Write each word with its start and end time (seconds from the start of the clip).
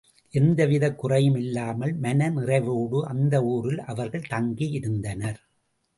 எந்த 0.33 0.65
விதக் 0.65 0.97
குறைவும் 0.97 1.35
இல்லாமல் 1.35 1.93
மன 1.93 2.29
நிறைவோடு 2.29 3.01
அந்த 3.01 3.43
ஊரில் 3.43 3.81
அவர்கள் 3.85 4.29
தங்கி 4.29 4.69
இருந்தனர். 4.69 5.39